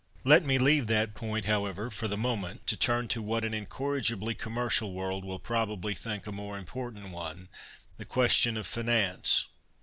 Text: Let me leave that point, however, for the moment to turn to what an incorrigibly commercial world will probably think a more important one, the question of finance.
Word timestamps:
Let 0.23 0.43
me 0.43 0.57
leave 0.57 0.87
that 0.87 1.13
point, 1.13 1.45
however, 1.45 1.91
for 1.91 2.07
the 2.07 2.17
moment 2.17 2.65
to 2.65 2.75
turn 2.75 3.07
to 3.09 3.21
what 3.21 3.45
an 3.45 3.53
incorrigibly 3.53 4.33
commercial 4.33 4.93
world 4.93 5.23
will 5.23 5.37
probably 5.37 5.93
think 5.93 6.25
a 6.25 6.31
more 6.31 6.57
important 6.57 7.09
one, 7.09 7.49
the 7.97 8.05
question 8.05 8.57
of 8.57 8.65
finance. 8.65 9.45